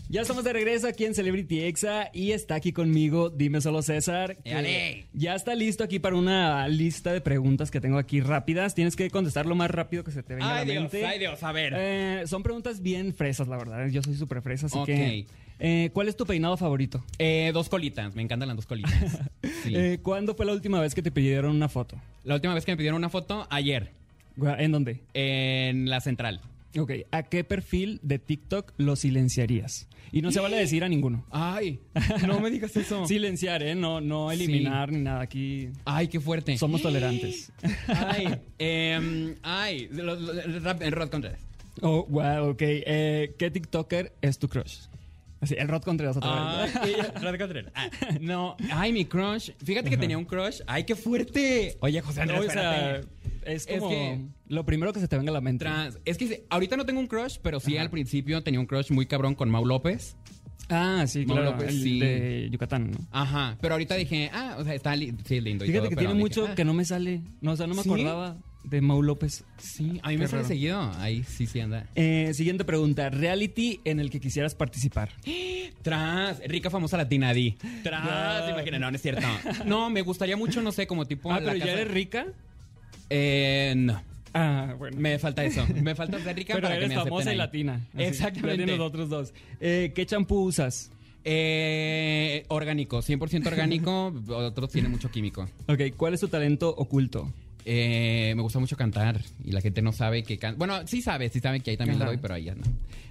Ya 0.10 0.22
estamos 0.22 0.46
de 0.46 0.54
regreso 0.54 0.88
aquí 0.88 1.04
en 1.04 1.14
Celebrity 1.14 1.60
Exa 1.64 2.10
y 2.14 2.32
está 2.32 2.56
aquí 2.56 2.72
conmigo, 2.72 3.30
dime 3.30 3.60
solo 3.60 3.82
César. 3.82 4.38
que. 4.38 5.06
Ya 5.14 5.36
está 5.36 5.54
listo 5.54 5.84
aquí 5.84 6.00
para 6.00 6.16
una 6.16 6.66
lista 6.70 7.12
de 7.12 7.20
preguntas 7.20 7.72
que 7.72 7.82
tengo 7.82 7.98
aquí 7.98 8.22
rápidas. 8.22 8.74
Tienes 8.74 8.96
que 8.96 9.10
contestar 9.10 9.46
lo 9.46 9.56
más 9.56 9.70
rápido 9.70 10.06
que 10.06 10.12
se 10.12 10.24
te 10.24 10.36
venga 10.36 10.50
a 10.50 10.54
la 10.54 10.60
Ay, 10.62 10.66
Dios, 10.68 10.82
mente. 10.84 11.06
ay, 11.06 11.20
Dios, 11.20 11.44
a 11.44 11.52
ver. 11.52 11.74
Eh, 11.76 12.24
son 12.26 12.42
preguntas 12.42 12.82
bien 12.82 13.14
fresas, 13.14 13.50
la 13.50 13.58
verdad. 13.58 13.86
Yo 13.90 14.02
soy 14.02 14.16
súper 14.16 14.42
fresa, 14.42 14.68
así 14.68 14.78
que... 14.86 15.26
eh, 15.60 15.90
¿Cuál 15.92 16.08
es 16.08 16.16
tu 16.16 16.26
peinado 16.26 16.56
favorito? 16.56 17.04
Eh, 17.20 17.52
dos 17.54 17.68
colitas, 17.68 18.16
me 18.16 18.22
encantan 18.22 18.48
las 18.48 18.56
dos 18.56 18.66
colitas. 18.66 18.94
Sí. 19.64 19.74
Eh, 19.76 20.00
¿Cuándo 20.02 20.36
fue 20.36 20.46
la 20.46 20.54
última 20.54 20.80
vez 20.80 20.96
que 20.96 21.02
te 21.02 21.12
pidieron 21.12 21.54
una 21.56 21.68
foto? 21.68 21.98
la 22.24 22.36
última 22.36 22.54
vez 22.54 22.64
que 22.64 22.72
me 22.72 22.78
pidieron 22.78 22.98
una 22.98 23.10
foto, 23.10 23.46
ayer, 23.50 23.90
¿En 24.38 24.72
dónde? 24.72 25.02
en 25.14 25.90
la 25.90 26.00
central. 26.00 26.40
Ok, 26.78 26.92
¿a 27.12 27.24
qué 27.24 27.44
perfil 27.44 28.00
de 28.04 28.20
TikTok 28.20 28.74
lo 28.78 28.96
silenciarías? 28.96 29.88
Y 30.12 30.22
no 30.22 30.32
se 30.32 30.40
vale 30.40 30.58
decir 30.58 30.84
a 30.84 30.90
ninguno. 30.90 31.26
Ay, 31.32 31.80
no 32.26 32.40
me 32.40 32.50
digas 32.50 32.76
eso. 32.78 33.06
Silenciar, 33.08 33.62
¿eh? 33.64 33.76
No, 33.76 34.00
no 34.00 34.32
eliminar 34.32 34.92
ni 34.92 35.00
nada. 35.00 35.22
Aquí 35.22 35.70
Ay, 35.86 36.08
qué 36.08 36.20
fuerte. 36.20 36.58
somos 36.58 36.82
tolerantes. 36.82 37.52
Ay, 37.88 38.40
em, 38.58 39.36
ay, 39.44 39.90
Rod 39.90 41.10
Contreras. 41.10 41.42
Oh, 41.82 42.06
wow, 42.10 42.50
ok. 42.50 42.62
Eh, 42.62 43.36
¿Qué 43.38 43.52
TikToker 43.52 44.14
es 44.22 44.40
tu 44.40 44.48
crush? 44.48 44.88
Así, 45.40 45.56
el 45.58 45.68
Rod 45.68 45.84
Contreras 45.84 46.18
otra 46.18 46.64
vez. 46.64 46.74
Rod 47.22 47.38
Contreras. 47.38 47.72
Ah, 47.76 47.90
no, 48.20 48.58
ay, 48.72 48.92
mi 48.92 49.06
crush. 49.06 49.52
Fíjate 49.64 49.90
que 49.90 49.98
tenía 49.98 50.18
un 50.18 50.26
crush. 50.26 50.62
Ay, 50.66 50.84
qué 50.84 50.96
fuerte. 50.96 51.78
Oye, 51.82 52.02
José 52.02 52.22
Andrés, 52.22 52.40
No, 52.40 52.48
o 52.48 52.50
sea, 52.50 53.02
es 53.48 53.68
Es 53.68 53.80
como 53.80 53.90
que- 53.90 54.26
lo 54.48 54.66
primero 54.66 54.94
que 54.94 55.00
se 55.00 55.08
te 55.08 55.18
venga 55.18 55.32
a 55.32 55.34
la 55.34 55.42
mente. 55.42 55.66
Trans- 55.66 56.00
Es 56.06 56.18
que 56.18 56.46
ahorita 56.50 56.78
no 56.78 56.86
tengo 56.86 57.00
un 57.00 57.08
crush, 57.08 57.38
pero 57.42 57.60
sí 57.60 57.78
al 57.78 57.90
principio 57.90 58.44
tenía 58.44 58.60
un 58.60 58.66
crush 58.68 58.92
muy 58.92 59.06
cabrón 59.06 59.34
con 59.36 59.50
Mau 59.50 59.66
López. 59.66 60.16
Ah, 60.70 61.06
sí, 61.08 61.26
Mau 61.26 61.38
claro. 61.38 61.52
López, 61.52 61.70
el 61.70 61.82
sí. 61.82 62.00
de 62.00 62.50
Yucatán, 62.52 62.92
¿no? 62.92 62.98
Ajá, 63.12 63.58
pero 63.62 63.76
ahorita 63.76 63.96
dije, 63.96 64.30
ah, 64.34 64.56
o 64.60 64.64
sea, 64.66 64.74
está 64.76 64.96
li- 64.96 65.14
sí, 65.26 65.40
lindo 65.40 65.64
y 65.64 65.68
Fíjate 65.68 65.80
todo, 65.80 65.90
que 65.90 65.96
pero 65.96 66.10
tiene 66.10 66.14
dije, 66.16 66.24
mucho 66.24 66.48
ah, 66.52 66.56
que 66.56 66.66
no 66.66 66.74
me 66.74 66.84
sale. 66.84 67.22
No, 67.42 67.54
o 67.54 67.56
sea, 67.56 67.68
no 67.68 67.76
me 67.76 67.84
¿Sí? 67.84 67.90
acordaba 67.90 68.38
de 68.66 68.82
Mau 68.82 69.02
López. 69.02 69.46
Sí, 69.58 70.02
a 70.04 70.10
mí 70.10 70.18
me 70.18 70.28
sale 70.28 70.42
raro. 70.42 70.48
seguido. 70.50 70.92
Ahí 70.98 71.24
sí, 71.24 71.46
sí 71.46 71.62
anda. 71.62 71.88
Eh, 71.96 72.32
siguiente 72.34 72.66
pregunta. 72.66 73.10
Reality 73.10 73.80
en 73.86 74.02
el 74.02 74.10
que 74.10 74.20
quisieras 74.20 74.56
participar. 74.56 75.12
Tras, 75.82 76.40
rica 76.48 76.70
famosa 76.70 76.98
latina, 76.98 77.34
di. 77.34 77.56
Tras, 77.84 78.44
No. 78.46 78.50
imagina, 78.50 78.80
no, 78.80 78.90
no 78.92 78.96
es 78.96 79.02
cierto. 79.02 79.22
No, 79.66 79.90
me 79.90 80.02
gustaría 80.02 80.36
mucho, 80.36 80.62
no 80.62 80.72
sé, 80.74 80.86
como 80.86 81.06
tipo. 81.06 81.32
Ah, 81.32 81.40
la 81.40 81.54
pero 81.54 81.66
ya 81.66 81.74
eres 81.74 81.90
rica. 81.90 82.26
Eh, 83.10 83.74
no. 83.76 84.02
Ah, 84.34 84.76
bueno. 84.78 84.98
Me 85.00 85.18
falta 85.20 85.44
eso. 85.44 85.66
Me 85.82 85.96
falta 85.96 86.20
ser 86.20 86.36
rica 86.36 86.54
pero 86.56 86.68
para 86.68 86.76
eres 86.76 86.90
que 86.90 86.96
me 86.96 86.96
acepten 86.96 87.10
famosa 87.12 87.30
y 87.30 87.32
ahí. 87.32 87.38
latina. 87.38 87.82
Así, 87.94 88.04
Exactamente. 88.04 88.50
Ya 88.50 88.56
tienes 88.58 88.78
los 88.78 88.88
otros 88.88 89.10
dos. 89.10 89.34
Eh, 89.60 89.92
¿Qué 89.96 90.06
champú 90.06 90.42
usas? 90.44 90.92
Eh, 91.24 92.46
orgánico, 92.48 93.00
100% 93.00 93.48
orgánico. 93.48 94.14
Otros 94.30 94.72
tienen 94.72 94.92
mucho 94.92 95.12
químico. 95.12 95.50
Ok, 95.68 95.82
¿cuál 95.98 96.14
es 96.14 96.22
tu 96.22 96.28
talento 96.28 96.70
oculto? 96.70 97.32
Eh, 97.70 98.32
me 98.36 98.42
gusta 98.42 98.60
mucho 98.60 98.78
cantar 98.78 99.20
y 99.44 99.52
la 99.52 99.60
gente 99.60 99.82
no 99.82 99.92
sabe 99.92 100.24
que 100.24 100.38
can... 100.38 100.58
Bueno, 100.58 100.88
sí 100.88 101.02
sabe, 101.02 101.28
sí 101.28 101.42
sabe 101.42 101.60
que 101.60 101.72
ahí 101.72 101.78
también 101.78 101.98
Ajá. 101.98 102.06
lo 102.06 102.12
doy, 102.12 102.20
pero 102.22 102.34
ahí 102.36 102.46
ya 102.46 102.56
no. 102.56 102.64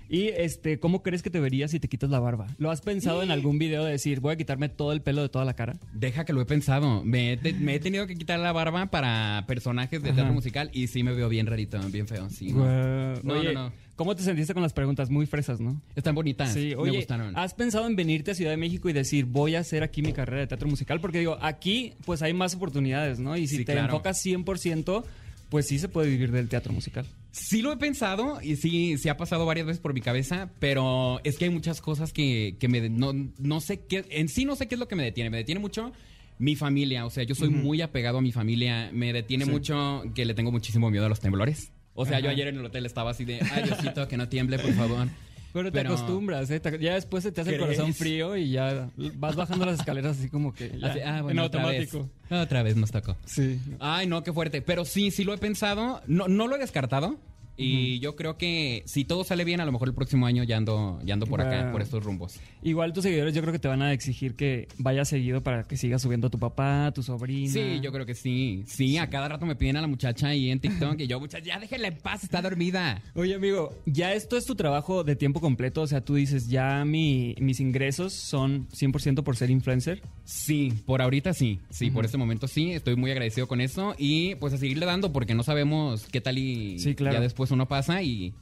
Y 0.08 0.29
este, 0.29 0.79
¿cómo 0.79 1.03
crees 1.03 1.23
que 1.23 1.29
te 1.29 1.41
verías 1.41 1.73
si 1.73 1.79
te 1.81 1.88
quitas 1.88 2.08
la 2.08 2.20
barba? 2.20 2.47
¿Lo 2.56 2.70
has 2.70 2.81
pensado 2.81 3.23
en 3.23 3.31
algún 3.31 3.58
video 3.58 3.85
de 3.85 3.91
decir, 3.93 4.20
voy 4.20 4.32
a 4.32 4.37
quitarme 4.37 4.70
todo 4.70 4.93
el 4.93 5.03
pelo 5.03 5.20
de 5.20 5.29
toda 5.29 5.44
la 5.44 5.53
cara? 5.55 5.76
Deja 5.93 6.25
que 6.25 6.32
lo 6.32 6.41
he 6.41 6.47
pensado. 6.47 7.05
Me 7.05 7.32
he, 7.32 7.37
te- 7.37 7.53
me 7.53 7.75
he 7.75 7.81
tenido 7.81 8.06
que 8.06 8.14
quitar 8.14 8.38
la 8.38 8.53
barba 8.53 8.87
para 8.87 9.44
personajes 9.47 10.03
de 10.03 10.08
Ajá. 10.11 10.17
teatro 10.17 10.32
musical 10.32 10.70
y 10.73 10.87
sí 10.87 11.02
me 11.02 11.12
veo 11.12 11.29
bien 11.29 11.47
rarito, 11.47 11.79
bien 11.91 12.06
feo. 12.09 12.31
Sí, 12.31 12.52
no. 12.52 12.61
Guau. 12.61 13.20
No, 13.25 13.35
Oye, 13.35 13.52
no, 13.52 13.64
no. 13.69 13.73
¿Cómo 13.96 14.14
te 14.14 14.22
sentiste 14.22 14.54
con 14.54 14.62
las 14.62 14.72
preguntas? 14.72 15.10
Muy 15.10 15.26
fresas, 15.26 15.58
¿no? 15.60 15.81
Están 15.96 16.14
bonitas. 16.14 16.52
Sí, 16.52 16.69
me 16.69 16.76
oye, 16.76 16.96
gustaron. 16.98 17.37
¿has 17.37 17.54
pensado 17.54 17.87
en 17.87 17.96
venirte 17.96 18.31
a 18.31 18.34
Ciudad 18.34 18.50
de 18.52 18.56
México 18.56 18.88
y 18.88 18.93
decir, 18.93 19.25
voy 19.25 19.54
a 19.56 19.60
hacer 19.60 19.82
aquí 19.82 20.02
mi 20.02 20.12
carrera 20.12 20.40
de 20.43 20.46
teatro 20.46 20.69
musical? 20.69 21.00
Porque 21.00 21.19
digo, 21.19 21.38
aquí 21.40 21.94
pues 22.04 22.22
hay 22.22 22.32
más 22.34 22.54
oportunidades, 22.54 23.19
¿no? 23.19 23.37
Y 23.37 23.46
si 23.48 23.56
Sí, 23.58 23.64
te 23.64 23.72
claro. 23.72 23.88
enfocas 23.88 24.19
100%, 24.25 25.04
pues 25.48 25.66
sí 25.66 25.78
se 25.78 25.88
puede 25.88 26.08
vivir 26.10 26.31
del 26.32 26.48
teatro 26.48 26.72
musical. 26.72 27.06
Sí 27.32 27.60
lo 27.62 27.72
he 27.72 27.76
pensado 27.76 28.40
y 28.43 28.56
sí, 28.56 28.96
sí 28.98 29.08
ha 29.08 29.16
pasado 29.16 29.44
varias 29.46 29.66
veces 29.66 29.81
por 29.81 29.93
mi 29.94 30.00
cabeza, 30.00 30.50
pero 30.58 31.20
es 31.25 31.37
que 31.37 31.44
hay 31.46 31.50
muchas 31.50 31.81
cosas 31.81 32.12
que, 32.12 32.56
que 32.58 32.69
me... 32.69 32.88
No, 32.88 33.12
no 33.38 33.60
sé 33.60 33.81
qué... 33.81 34.04
En 34.10 34.28
sí 34.28 34.44
no 34.44 34.56
sé 34.56 34.66
qué 34.69 34.75
es 34.75 34.78
lo 34.78 34.88
que 34.88 34.96
me 34.96 35.02
detiene. 35.04 35.28
Me 35.31 35.37
detiene 35.38 35.60
mucho 35.60 35.92
mi 36.38 36.56
familia. 36.56 37.04
O 37.06 37.10
sea, 37.10 37.25
yo 37.25 37.34
soy 37.34 37.50
muy 37.50 37.81
apegado 37.82 38.19
a 38.19 38.20
mi 38.22 38.32
familia. 38.32 38.90
Me 38.92 39.12
detiene 39.12 39.44
Sí. 39.44 39.50
mucho 39.50 40.02
que 40.14 40.25
le 40.25 40.32
tengo 40.34 40.50
muchísimo 40.50 40.90
miedo 40.90 41.04
a 41.06 41.08
los 41.10 41.20
temblores. 41.20 41.72
O 41.96 42.06
sea, 42.06 42.20
yo 42.20 42.31
ayer 42.31 42.46
en 42.48 42.58
el 42.58 42.64
hotel 42.64 42.87
estaba 42.87 43.10
así 43.10 43.25
de... 43.25 43.40
Ay, 43.52 43.64
Diosito, 43.64 44.06
que 44.06 44.16
no 44.16 44.28
tiemble, 44.28 44.58
por 44.58 44.72
favor. 44.75 45.08
Pero 45.52 45.72
te 45.72 45.81
acostumbras, 45.81 46.50
¿eh? 46.50 46.60
Te- 46.60 46.78
Ya 46.78 46.94
después 46.94 47.25
se 47.25 47.32
te 47.32 47.40
hace 47.40 47.50
el 47.52 47.56
¿Crees? 47.56 47.76
corazón 47.78 47.94
frío 47.94 48.37
y 48.37 48.50
ya 48.50 48.90
vas 49.14 49.34
bajando 49.37 49.64
las 49.64 49.81
escaleras 49.81 50.19
así 50.19 50.28
como 50.28 50.52
que 50.52 50.78
ya, 50.78 50.88
Así, 50.88 51.00
ah, 51.00 51.19
en 51.26 51.38
otra 51.38 51.62
automático. 51.62 52.10
vez. 52.31 52.40
Otra 52.43 52.62
vez 52.62 52.76
nos 52.76 52.90
tocó. 52.90 53.16
Sí. 53.25 53.58
Ay, 53.81 54.06
no, 54.06 54.22
qué 54.22 54.32
fuerte. 54.34 54.60
Pero 54.60 54.84
sí, 54.84 55.10
sí 55.10 55.25
lo 55.25 55.32
he 55.32 55.38
pensado. 55.38 56.02
No, 56.06 56.28
no 56.28 56.46
lo 56.46 56.56
he 56.56 56.58
descartado. 56.58 57.16
Y 57.56 57.99
yo 58.00 58.17
creo 58.17 58.37
que 58.37 58.82
si 58.87 59.05
todo 59.05 59.25
sale 59.25 59.44
bien, 59.44 59.61
a 59.61 59.64
lo 59.64 59.73
mejor 59.73 59.88
el 59.88 59.94
próximo 59.94 60.26
año 60.26 60.43
ya 60.44 60.56
ando, 60.56 61.00
ya 61.05 61.14
ando 61.14 61.26
por 61.26 61.41
acá, 61.41 61.70
por 61.73 61.82
estos 61.82 62.05
rumbos. 62.05 62.38
Igual 62.62 62.93
tus 62.93 63.05
seguidores 63.05 63.35
yo 63.35 63.41
creo 63.43 63.53
que 63.53 63.58
te 63.58 63.69
van 63.69 63.83
a 63.83 63.92
exigir 63.92 64.35
que 64.35 64.69
vayas 64.78 65.09
seguido 65.09 65.42
para 65.42 65.62
que 65.64 65.76
sigas 65.76 66.02
subiendo 66.02 66.26
a 66.26 66.30
tu 66.30 66.38
papá, 66.38 66.87
a 66.87 66.92
tu 66.92 67.02
sobrina. 67.02 67.52
Sí, 67.52 67.80
yo 67.83 67.92
creo 67.92 68.04
que 68.07 68.14
sí. 68.14 68.62
Sí, 68.66 68.99
a 68.99 69.09
cada 69.09 69.28
rato 69.28 69.47
me 69.47 69.57
piden 69.57 69.76
a 69.76 69.80
la 69.80 69.87
muchacha 69.87 70.28
ahí 70.28 70.50
en 70.50 70.61
TikTok 70.61 70.99
y 71.00 71.07
yo, 71.07 71.19
muchacha, 71.21 71.45
ya 71.45 71.59
déjenla 71.59 71.88
en 71.88 71.99
paz, 71.99 72.25
está 72.25 72.42
dormida. 72.42 73.02
Oye, 73.14 73.35
amigo, 73.35 73.75
ya 73.87 74.12
esto 74.12 74.37
es 74.37 74.45
tu 74.45 74.54
trabajo 74.54 75.04
de 75.04 75.16
tiempo 75.16 75.40
completo, 75.40 75.83
o 75.83 75.87
sea, 75.87 76.00
tú 76.02 76.14
dices, 76.14 76.49
ya 76.49 76.85
mi, 76.85 77.35
mis 77.38 77.61
ingresos 77.61 78.12
son 78.12 78.69
100% 78.69 79.23
por 79.23 79.37
ser 79.37 79.50
influencer. 79.50 80.02
Sí, 80.25 80.73
por 80.85 81.00
ahorita 81.02 81.33
sí. 81.35 81.61
Sí, 81.71 81.90
por 81.90 82.04
este 82.04 82.19
momento 82.19 82.49
sí. 82.49 82.73
Estoy 82.73 82.97
muy 82.97 83.11
agradecido 83.11 83.47
con 83.49 83.61
eso 83.61 83.95
y 83.99 84.35
pues 84.37 84.52
a 84.52 84.59
seguirle 84.59 84.87
dando 84.87 85.12
porque 85.12 85.35
no 85.35 85.42
sabemos 85.42 86.07
qué 86.11 86.21
tal 86.21 86.38
y 86.38 86.78
Sí, 86.78 86.95
claro. 86.95 87.14
ya 87.14 87.21
después 87.21 87.46
uno 87.50 87.67
pasa 87.69 88.03
y 88.03 88.33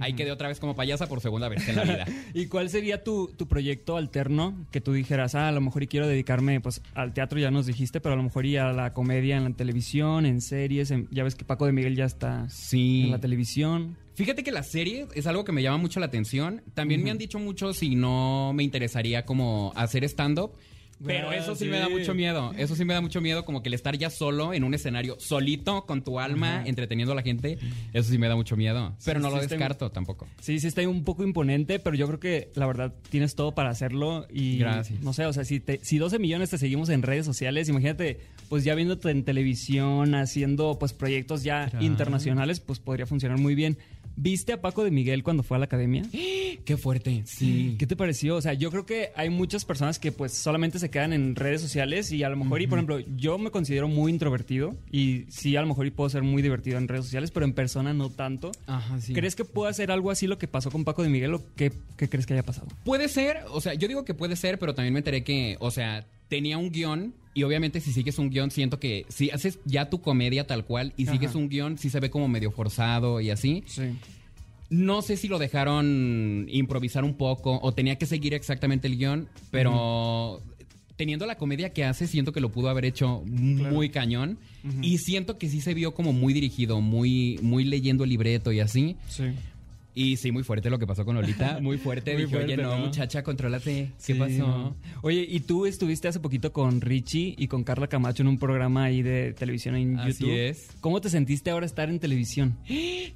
ahí 0.00 0.12
quedé 0.12 0.30
otra 0.30 0.48
vez 0.48 0.60
como 0.60 0.76
payasa 0.76 1.08
por 1.08 1.20
segunda 1.20 1.48
vez 1.48 1.66
en 1.68 1.76
la 1.76 1.82
vida. 1.84 2.06
¿Y 2.34 2.46
cuál 2.46 2.68
sería 2.68 3.02
tu, 3.02 3.28
tu 3.36 3.48
proyecto 3.48 3.96
alterno 3.96 4.66
que 4.70 4.80
tú 4.80 4.92
dijeras, 4.92 5.34
ah, 5.34 5.48
a 5.48 5.52
lo 5.52 5.60
mejor 5.60 5.82
y 5.82 5.86
quiero 5.88 6.06
dedicarme 6.06 6.60
pues 6.60 6.82
al 6.94 7.12
teatro, 7.14 7.38
ya 7.40 7.50
nos 7.50 7.66
dijiste, 7.66 8.00
pero 8.00 8.12
a 8.12 8.16
lo 8.16 8.22
mejor 8.22 8.46
y 8.46 8.56
a 8.58 8.72
la 8.72 8.92
comedia 8.92 9.36
en 9.36 9.44
la 9.44 9.50
televisión, 9.50 10.26
en 10.26 10.40
series, 10.40 10.90
en- 10.90 11.08
ya 11.10 11.24
ves 11.24 11.34
que 11.34 11.44
Paco 11.44 11.66
de 11.66 11.72
Miguel 11.72 11.96
ya 11.96 12.04
está 12.04 12.48
Sí. 12.50 13.02
en 13.06 13.10
la 13.12 13.18
televisión. 13.20 13.96
Fíjate 14.14 14.42
que 14.44 14.52
la 14.52 14.62
serie 14.62 15.06
es 15.14 15.26
algo 15.26 15.44
que 15.44 15.52
me 15.52 15.62
llama 15.62 15.78
mucho 15.78 16.00
la 16.00 16.06
atención. 16.06 16.62
También 16.74 17.02
me 17.02 17.10
han 17.10 17.18
dicho 17.18 17.38
mucho 17.38 17.72
si 17.72 17.94
no 17.94 18.52
me 18.54 18.64
interesaría 18.64 19.24
como 19.24 19.72
hacer 19.76 20.04
stand-up. 20.04 20.52
Pero 21.04 21.30
Ah, 21.30 21.36
eso 21.36 21.54
sí, 21.54 21.64
sí. 21.64 21.70
me 21.70 21.78
da 21.78 21.88
mucho 21.88 22.14
miedo. 22.14 22.52
Eso 22.56 22.74
sí 22.74 22.84
me 22.84 22.92
da 22.94 23.00
mucho 23.00 23.20
miedo, 23.20 23.44
como 23.44 23.62
que 23.62 23.68
el 23.68 23.74
estar 23.74 23.96
ya 23.96 24.10
solo 24.10 24.52
en 24.52 24.64
un 24.64 24.74
escenario, 24.74 25.16
solito, 25.20 25.86
con 25.86 26.02
tu 26.02 26.18
alma, 26.18 26.64
entreteniendo 26.66 27.12
a 27.12 27.14
la 27.16 27.22
gente. 27.22 27.58
Eso 27.92 28.10
sí 28.10 28.18
me 28.18 28.28
da 28.28 28.34
mucho 28.36 28.56
miedo. 28.56 28.96
Pero 29.04 29.20
no 29.20 29.28
sí 29.30 29.34
lo 29.36 29.40
descarto 29.42 29.90
tampoco. 29.92 30.26
Sí, 30.40 30.58
sí 30.60 30.66
está 30.66 30.86
un 30.88 31.04
poco 31.04 31.22
imponente, 31.24 31.78
pero 31.78 31.94
yo 31.96 32.06
creo 32.08 32.20
que 32.20 32.50
la 32.54 32.66
verdad 32.66 32.92
tienes 33.10 33.34
todo 33.34 33.54
para 33.54 33.70
hacerlo 33.70 34.26
y 34.32 34.58
Gracias. 34.58 35.00
no 35.00 35.12
sé, 35.12 35.26
o 35.26 35.32
sea, 35.32 35.44
si 35.44 35.60
te, 35.60 35.78
si 35.84 35.98
12 35.98 36.18
millones 36.18 36.50
te 36.50 36.58
seguimos 36.58 36.88
en 36.88 37.02
redes 37.02 37.24
sociales, 37.26 37.68
imagínate, 37.68 38.20
pues 38.48 38.64
ya 38.64 38.74
viéndote 38.74 39.10
en 39.10 39.24
televisión, 39.24 40.14
haciendo 40.14 40.78
pues 40.78 40.92
proyectos 40.92 41.42
ya 41.44 41.70
internacionales, 41.80 42.60
pues 42.60 42.78
podría 42.80 43.06
funcionar 43.06 43.38
muy 43.38 43.54
bien. 43.54 43.78
¿Viste 44.20 44.52
a 44.52 44.60
Paco 44.60 44.82
de 44.82 44.90
Miguel 44.90 45.22
cuando 45.22 45.44
fue 45.44 45.56
a 45.56 45.60
la 45.60 45.66
academia? 45.66 46.02
Qué 46.64 46.76
fuerte, 46.76 47.22
sí. 47.24 47.76
¿Qué 47.78 47.86
te 47.86 47.94
pareció? 47.94 48.34
O 48.36 48.40
sea, 48.42 48.52
yo 48.52 48.70
creo 48.72 48.84
que 48.84 49.10
hay 49.14 49.30
muchas 49.30 49.64
personas 49.64 49.98
que 50.00 50.10
pues 50.10 50.32
solamente 50.32 50.80
se 50.80 50.87
quedan 50.90 51.12
en 51.12 51.36
redes 51.36 51.60
sociales 51.60 52.12
y 52.12 52.22
a 52.22 52.28
lo 52.28 52.36
mejor, 52.36 52.62
y 52.62 52.66
por 52.66 52.78
ejemplo, 52.78 52.98
yo 53.16 53.38
me 53.38 53.50
considero 53.50 53.88
muy 53.88 54.12
introvertido 54.12 54.76
y 54.90 55.24
sí, 55.28 55.56
a 55.56 55.60
lo 55.60 55.68
mejor 55.68 55.86
y 55.86 55.90
puedo 55.90 56.08
ser 56.10 56.22
muy 56.22 56.42
divertido 56.42 56.78
en 56.78 56.88
redes 56.88 57.04
sociales, 57.04 57.30
pero 57.30 57.46
en 57.46 57.52
persona 57.52 57.92
no 57.94 58.10
tanto. 58.10 58.52
Ajá, 58.66 59.00
sí. 59.00 59.14
¿Crees 59.14 59.36
que 59.36 59.44
pueda 59.44 59.72
ser 59.72 59.90
algo 59.90 60.10
así 60.10 60.26
lo 60.26 60.38
que 60.38 60.48
pasó 60.48 60.70
con 60.70 60.84
Paco 60.84 61.02
de 61.02 61.08
Miguel 61.08 61.34
o 61.34 61.42
qué, 61.56 61.72
qué 61.96 62.08
crees 62.08 62.26
que 62.26 62.34
haya 62.34 62.42
pasado? 62.42 62.68
Puede 62.84 63.08
ser, 63.08 63.38
o 63.50 63.60
sea, 63.60 63.74
yo 63.74 63.88
digo 63.88 64.04
que 64.04 64.14
puede 64.14 64.36
ser, 64.36 64.58
pero 64.58 64.74
también 64.74 64.92
me 64.94 65.00
enteré 65.00 65.24
que, 65.24 65.56
o 65.60 65.70
sea, 65.70 66.06
tenía 66.28 66.58
un 66.58 66.70
guion 66.70 67.14
y 67.34 67.42
obviamente 67.42 67.80
si 67.80 67.92
sigues 67.92 68.18
un 68.18 68.30
guion 68.30 68.50
siento 68.50 68.78
que 68.78 69.06
si 69.08 69.30
haces 69.30 69.58
ya 69.64 69.90
tu 69.90 70.00
comedia 70.00 70.46
tal 70.46 70.64
cual 70.64 70.92
y 70.96 71.06
sigues 71.06 71.34
un 71.34 71.48
guion 71.48 71.78
sí 71.78 71.88
se 71.88 72.00
ve 72.00 72.10
como 72.10 72.28
medio 72.28 72.50
forzado 72.50 73.20
y 73.20 73.30
así. 73.30 73.64
Sí. 73.66 73.96
No 74.70 75.00
sé 75.00 75.16
si 75.16 75.28
lo 75.28 75.38
dejaron 75.38 76.46
improvisar 76.48 77.04
un 77.04 77.14
poco 77.14 77.58
o 77.62 77.72
tenía 77.72 77.96
que 77.96 78.06
seguir 78.06 78.34
exactamente 78.34 78.86
el 78.86 78.98
guion, 78.98 79.28
pero 79.50 80.42
teniendo 80.98 81.26
la 81.26 81.36
comedia 81.36 81.72
que 81.72 81.84
hace, 81.84 82.08
siento 82.08 82.32
que 82.32 82.40
lo 82.40 82.50
pudo 82.50 82.68
haber 82.68 82.84
hecho 82.84 83.22
muy 83.24 83.88
cañón. 83.88 84.38
Y 84.82 84.98
siento 84.98 85.38
que 85.38 85.48
sí 85.48 85.62
se 85.62 85.72
vio 85.72 85.94
como 85.94 86.12
muy 86.12 86.34
dirigido, 86.34 86.82
muy, 86.82 87.38
muy 87.40 87.64
leyendo 87.64 88.04
el 88.04 88.10
libreto 88.10 88.52
y 88.52 88.60
así. 88.60 88.96
Sí. 89.08 89.24
Y 89.98 90.16
sí, 90.16 90.30
muy 90.30 90.44
fuerte 90.44 90.70
lo 90.70 90.78
que 90.78 90.86
pasó 90.86 91.04
con 91.04 91.16
Lolita. 91.16 91.58
Muy 91.60 91.76
fuerte. 91.76 92.12
Muy 92.14 92.24
Dije, 92.26 92.36
oye, 92.36 92.56
no, 92.56 92.76
¿no? 92.76 92.84
muchacha, 92.86 93.24
contrólate. 93.24 93.88
¿Qué 93.88 93.92
Sí, 93.98 94.14
pasó? 94.14 94.46
no. 94.46 94.76
Oye, 95.02 95.26
y 95.28 95.40
tú 95.40 95.66
estuviste 95.66 96.06
hace 96.06 96.20
poquito 96.20 96.52
con 96.52 96.80
Richie 96.80 97.34
y 97.36 97.48
con 97.48 97.64
Carla 97.64 97.88
Camacho 97.88 98.22
en 98.22 98.28
un 98.28 98.38
programa 98.38 98.84
ahí 98.84 99.02
de 99.02 99.32
televisión 99.32 99.74
en 99.74 99.98
Así 99.98 100.20
YouTube. 100.24 100.36
es. 100.36 100.68
¿Cómo 100.80 101.00
te 101.00 101.10
sentiste 101.10 101.50
ahora 101.50 101.66
estar 101.66 101.88
en 101.88 101.98
televisión? 101.98 102.56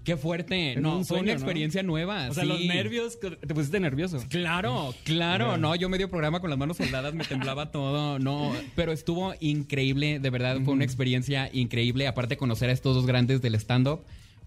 Qué 0.04 0.16
fuerte. 0.16 0.74
No, 0.74 0.98
un 0.98 1.04
fue 1.04 1.20
una 1.20 1.32
experiencia 1.32 1.84
nueva. 1.84 2.28
O 2.30 2.34
sea, 2.34 2.42
sí. 2.42 2.48
los 2.48 2.60
nervios, 2.64 3.20
te 3.20 3.54
pusiste 3.54 3.78
nervioso. 3.78 4.18
Claro, 4.28 4.92
claro, 5.04 5.56
no, 5.58 5.76
yo 5.76 5.88
medio 5.88 6.10
programa 6.10 6.40
con 6.40 6.50
las 6.50 6.58
manos 6.58 6.78
soldadas, 6.78 7.14
me 7.14 7.24
temblaba 7.24 7.70
todo, 7.70 8.18
no, 8.18 8.52
pero 8.74 8.90
estuvo 8.90 9.34
increíble, 9.40 10.18
de 10.18 10.30
verdad, 10.30 10.58
fue 10.64 10.74
una 10.74 10.84
experiencia 10.84 11.48
increíble, 11.52 12.08
aparte 12.08 12.36
conocer 12.36 12.70
a 12.70 12.72
estos 12.72 12.96
dos 12.96 13.06
grandes 13.06 13.40
del 13.40 13.54
stand-up, 13.54 14.00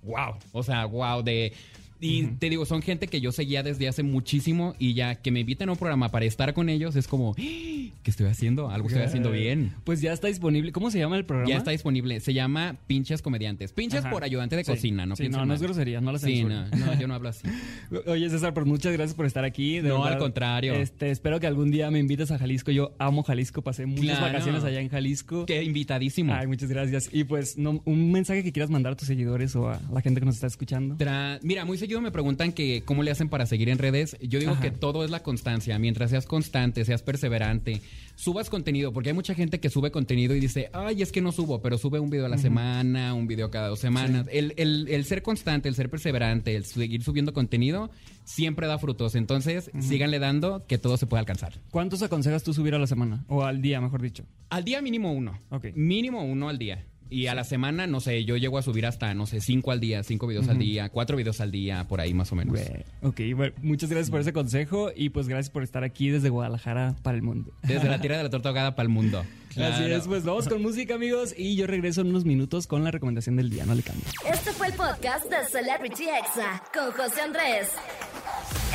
wow, 0.04 0.36
o 0.51 0.63
sea, 0.63 0.86
wow, 0.86 1.24
de... 1.24 1.54
Y 1.99 2.23
te 2.23 2.49
digo, 2.49 2.65
son 2.65 2.81
gente 2.81 3.07
que 3.07 3.21
yo 3.21 3.31
seguía 3.31 3.63
desde 3.63 3.87
hace 3.87 4.03
muchísimo 4.03 4.75
y 4.79 4.93
ya 4.93 5.15
que 5.15 5.31
me 5.31 5.39
invitan 5.39 5.69
a 5.69 5.71
un 5.73 5.77
programa 5.77 6.09
para 6.09 6.25
estar 6.25 6.53
con 6.53 6.69
ellos 6.69 6.95
es 6.95 7.07
como, 7.07 7.33
¿qué 7.35 7.91
estoy 8.05 8.27
haciendo? 8.27 8.69
Algo 8.69 8.87
estoy 8.87 9.03
haciendo 9.03 9.31
bien. 9.31 9.73
Pues 9.83 10.01
ya 10.01 10.13
está 10.13 10.27
disponible. 10.27 10.71
¿Cómo 10.71 10.91
se 10.91 10.99
llama 10.99 11.17
el 11.17 11.25
programa? 11.25 11.49
Ya 11.49 11.57
está 11.57 11.71
disponible. 11.71 12.19
Se 12.19 12.33
llama 12.33 12.75
Pinches 12.87 13.21
Comediantes. 13.21 13.71
Pinches 13.73 14.01
Ajá. 14.01 14.09
por 14.11 14.23
ayudante 14.23 14.55
de 14.55 14.63
Sí. 14.63 14.71
cocina, 14.71 15.05
¿no? 15.05 15.15
Sí, 15.15 15.29
no, 15.29 15.45
no 15.45 15.53
es 15.53 15.61
grosería, 15.61 16.01
no 16.01 16.11
la 16.11 16.19
Sí, 16.19 16.35
censura. 16.37 16.67
no, 16.75 16.85
no, 16.85 16.99
yo 16.99 17.07
no 17.07 17.13
hablo 17.15 17.29
así. 17.29 17.47
Oye, 18.07 18.29
César, 18.29 18.53
pues 18.53 18.65
muchas 18.65 18.93
gracias 18.93 19.15
por 19.15 19.25
estar 19.25 19.45
aquí. 19.45 19.75
de 19.79 19.89
No, 19.89 19.99
verdad. 19.99 20.13
al 20.13 20.19
contrario. 20.19 20.73
Este, 20.73 21.11
espero 21.11 21.39
que 21.39 21.47
algún 21.47 21.71
día 21.71 21.89
me 21.91 21.99
invites 21.99 22.29
a 22.31 22.37
Jalisco. 22.37 22.71
Yo 22.71 22.93
amo 22.99 23.23
Jalisco, 23.23 23.61
pasé 23.61 23.85
muchas 23.85 24.17
Claro. 24.17 24.25
vacaciones 24.33 24.63
allá 24.63 24.81
en 24.81 24.89
Jalisco. 24.89 25.45
Qué 25.45 25.63
invitadísimo. 25.63 26.33
Ay, 26.33 26.47
muchas 26.47 26.69
gracias. 26.69 27.09
Y 27.11 27.23
pues, 27.23 27.57
no, 27.57 27.81
un 27.85 28.11
mensaje 28.11 28.43
que 28.43 28.51
quieras 28.51 28.69
mandar 28.69 28.93
a 28.93 28.95
tus 28.95 29.07
seguidores 29.07 29.55
o 29.55 29.69
a 29.69 29.79
la 29.91 30.01
gente 30.01 30.19
que 30.19 30.25
nos 30.25 30.35
está 30.35 30.47
escuchando. 30.47 30.95
Tra- 30.97 31.39
Mira, 31.41 31.63
muy 31.65 31.77
seguido 31.86 32.01
me 32.01 32.12
preguntan 32.12 32.51
que 32.51 32.84
cómo 32.84 33.04
le 33.04 33.12
hacen 33.12 33.30
para 33.30 33.46
seguir 33.46 33.70
en 33.70 33.77
redes. 33.77 34.18
Yo 34.22 34.39
digo 34.39 34.51
Ajá. 34.54 34.62
que 34.62 34.72
todo 34.72 35.04
es 35.06 35.12
la 35.12 35.22
constancia. 35.24 35.77
Mientras 35.80 36.10
seas 36.12 36.25
constante, 36.25 36.84
seas 36.86 37.01
perseverante, 37.01 37.82
subas 38.15 38.50
contenido, 38.50 38.92
porque 38.94 39.10
hay 39.10 39.15
mucha 39.15 39.34
gente 39.36 39.60
que 39.60 39.70
sube 39.70 39.92
contenido 39.92 40.36
y 40.36 40.39
dice, 40.39 40.70
ay, 40.74 41.01
es 41.01 41.12
que 41.12 41.22
no 41.22 41.32
subo, 41.32 41.62
pero 41.62 41.77
sube 41.77 42.00
un 42.00 42.10
video 42.10 42.25
a 42.25 42.30
la 42.30 42.38
semana, 42.38 43.13
un 43.13 43.27
video 43.27 43.50
cada 43.51 43.68
dos 43.70 43.80
semanas. 43.80 44.27
El, 44.32 44.54
el- 44.58 44.88
el 44.89 45.06
ser 45.06 45.22
constante, 45.22 45.70
el 45.70 45.75
ser 45.75 45.89
perseverante, 45.89 46.56
el 46.56 46.65
seguir 46.65 47.04
subiendo 47.04 47.34
contenido, 47.34 47.89
siempre 48.24 48.68
da 48.68 48.77
frutos. 48.80 49.15
Entonces, 49.15 49.70
síganle 49.80 50.20
dando 50.20 50.65
que 50.68 50.77
todo 50.77 50.98
se 50.98 51.06
puede 51.08 51.20
alcanzar. 51.20 51.60
¿Cuántos 51.72 52.01
aconsejas 52.01 52.44
tú 52.44 52.54
subir 52.54 52.74
a 52.75 52.80
la 52.80 52.88
semana? 52.88 53.25
O 53.27 53.44
al 53.44 53.62
día, 53.62 53.80
mejor 53.82 54.01
dicho. 54.01 54.25
Al 54.50 54.63
día 54.63 54.82
mínimo 54.82 55.12
uno. 55.13 55.39
Ok. 55.50 55.68
Mínimo 55.75 56.24
uno 56.24 56.50
al 56.50 56.58
día. 56.58 56.86
Y 57.09 57.27
a 57.27 57.35
la 57.35 57.43
semana, 57.43 57.85
no 57.85 58.00
sé, 58.00 58.25
yo 58.25 58.35
llego 58.35 58.57
a 58.57 58.62
subir 58.62 58.85
hasta, 58.85 59.13
no 59.13 59.25
sé, 59.25 59.39
cinco 59.39 59.71
al 59.71 59.79
día, 59.79 60.03
cinco 60.03 60.25
videos 60.27 60.50
al 60.50 60.57
día, 60.57 60.89
cuatro 60.89 61.15
videos 61.17 61.39
al 61.39 61.51
día, 61.51 61.88
por 61.88 62.01
ahí 62.01 62.13
más 62.13 62.31
o 62.31 62.35
menos. 62.35 62.59
Ok, 63.03 63.21
bueno, 63.35 63.53
muchas 63.62 63.89
gracias 63.89 64.09
por 64.09 64.21
ese 64.21 64.33
consejo 64.33 64.89
y 64.95 65.09
pues 65.09 65.27
gracias 65.27 65.51
por 65.51 65.63
estar 65.63 65.83
aquí 65.83 66.09
desde 66.09 66.29
Guadalajara 66.29 66.95
para 67.03 67.15
el 67.15 67.24
mundo. 67.24 67.51
Desde 67.62 67.88
la 67.88 68.01
tierra 68.01 68.17
de 68.17 68.24
la 68.24 68.29
torta 68.29 68.50
ahogada 68.50 68.75
para 68.75 68.85
el 68.85 68.89
mundo. 68.89 69.24
Así 69.51 69.83
es, 69.85 70.07
pues 70.07 70.25
vamos 70.25 70.50
con 70.50 70.62
música, 70.62 70.95
amigos, 70.95 71.33
y 71.38 71.55
yo 71.55 71.65
regreso 71.67 72.01
en 72.01 72.07
unos 72.07 72.25
minutos 72.25 72.67
con 72.67 72.83
la 72.83 72.91
recomendación 72.91 73.38
del 73.38 73.50
día. 73.50 73.65
No 73.65 73.74
le 73.74 73.83
cambio. 73.83 74.05
Este 74.29 74.51
fue 74.51 74.67
el 74.67 74.74
podcast 74.74 75.25
de 75.29 75.45
Celebrity 75.50 76.03
Exa 76.03 76.62
con 76.74 76.91
José 76.91 77.21
Andrés. 77.21 77.69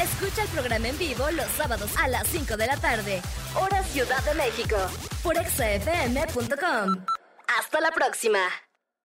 Escucha 0.01 0.43
el 0.43 0.49
programa 0.49 0.89
en 0.89 0.99
vivo 0.99 1.31
los 1.33 1.47
sábados 1.57 1.91
a 1.99 2.09
las 2.09 2.27
5 2.29 2.57
de 2.57 2.67
la 2.67 2.77
tarde, 2.77 3.21
hora 3.55 3.83
Ciudad 3.83 4.25
de 4.25 4.35
México, 4.35 4.77
por 5.23 5.37
exafm.com. 5.37 7.20
Hasta 7.59 7.81
la 7.81 7.91
próxima. 7.91 8.39